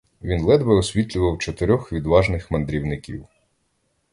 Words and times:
Він 0.23 0.41
ледве 0.43 0.73
освітлював 0.73 1.37
чотирьох 1.37 1.93
відважних 1.93 2.51
мандрівників. 2.51 3.25